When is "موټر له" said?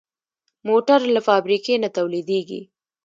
0.67-1.19